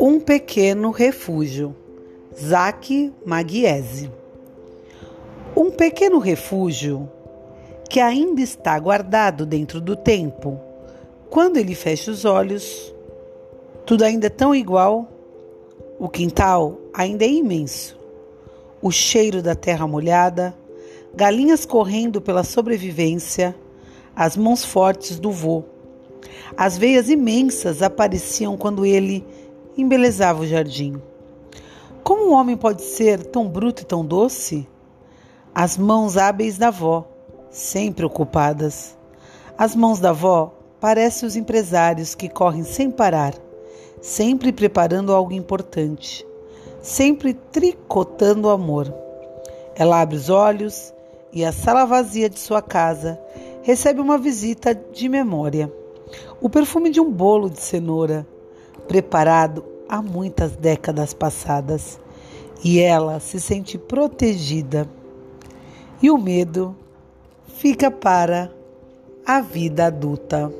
Um 0.00 0.20
pequeno 0.20 0.90
refúgio. 0.90 1.74
Zaque 2.34 3.12
Maguiese. 3.26 4.10
Um 5.56 5.70
pequeno 5.70 6.18
refúgio 6.18 7.10
que 7.90 8.00
ainda 8.00 8.40
está 8.40 8.78
guardado 8.78 9.44
dentro 9.44 9.80
do 9.80 9.96
tempo. 9.96 10.58
Quando 11.28 11.56
ele 11.56 11.74
fecha 11.74 12.10
os 12.10 12.24
olhos, 12.24 12.94
tudo 13.84 14.04
ainda 14.04 14.28
é 14.28 14.30
tão 14.30 14.54
igual. 14.54 15.08
O 15.98 16.08
quintal 16.08 16.78
ainda 16.94 17.24
é 17.24 17.28
imenso. 17.28 17.98
O 18.80 18.90
cheiro 18.90 19.42
da 19.42 19.54
terra 19.54 19.86
molhada, 19.86 20.54
galinhas 21.14 21.66
correndo 21.66 22.20
pela 22.20 22.44
sobrevivência, 22.44 23.54
as 24.18 24.36
mãos 24.36 24.64
fortes 24.64 25.20
do 25.20 25.30
vô. 25.30 25.62
As 26.56 26.76
veias 26.76 27.08
imensas 27.08 27.82
apareciam 27.82 28.56
quando 28.56 28.84
ele 28.84 29.24
embelezava 29.76 30.42
o 30.42 30.46
jardim. 30.46 31.00
Como 32.02 32.28
um 32.28 32.34
homem 32.34 32.56
pode 32.56 32.82
ser 32.82 33.24
tão 33.26 33.48
bruto 33.48 33.82
e 33.82 33.84
tão 33.84 34.04
doce? 34.04 34.66
As 35.54 35.78
mãos 35.78 36.16
hábeis 36.16 36.58
da 36.58 36.66
avó, 36.66 37.06
sempre 37.48 38.04
ocupadas. 38.04 38.98
As 39.56 39.76
mãos 39.76 40.00
da 40.00 40.10
avó 40.10 40.52
parecem 40.80 41.24
os 41.24 41.36
empresários 41.36 42.16
que 42.16 42.28
correm 42.28 42.64
sem 42.64 42.90
parar, 42.90 43.34
sempre 44.02 44.50
preparando 44.50 45.14
algo 45.14 45.32
importante, 45.32 46.26
sempre 46.82 47.34
tricotando 47.34 48.50
amor. 48.50 48.92
Ela 49.76 50.00
abre 50.00 50.16
os 50.16 50.28
olhos 50.28 50.92
e 51.32 51.44
a 51.44 51.52
sala 51.52 51.84
vazia 51.84 52.28
de 52.28 52.40
sua 52.40 52.60
casa 52.60 53.16
recebe 53.68 54.00
uma 54.00 54.16
visita 54.16 54.74
de 54.74 55.10
memória. 55.10 55.70
O 56.40 56.48
perfume 56.48 56.88
de 56.88 57.02
um 57.02 57.12
bolo 57.12 57.50
de 57.50 57.60
cenoura 57.60 58.26
preparado 58.88 59.62
há 59.86 60.00
muitas 60.00 60.56
décadas 60.56 61.12
passadas 61.12 62.00
e 62.64 62.80
ela 62.80 63.20
se 63.20 63.38
sente 63.38 63.76
protegida. 63.76 64.88
E 66.00 66.10
o 66.10 66.16
medo 66.16 66.74
fica 67.58 67.90
para 67.90 68.50
a 69.26 69.42
vida 69.42 69.84
adulta. 69.84 70.50